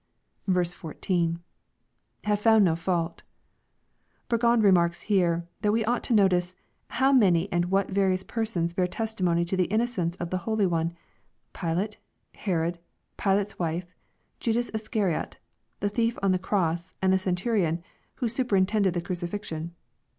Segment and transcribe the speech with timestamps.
[0.51, 1.43] 14.—
[2.23, 3.19] [Have found no fauU.']
[4.31, 8.73] Burgon remarks here, that we ought to notice, '* how many and what various persons
[8.73, 10.95] bear testimony to the innocence of the Holy One,—
[11.53, 11.99] Pilate,
[12.33, 12.79] Herod,
[13.15, 13.93] Pilate's wife,
[14.39, 15.37] Judas Iscariot,
[15.81, 17.83] the thief on the cross, and the centurion,"
[18.15, 19.75] who su perintended the crucifixion.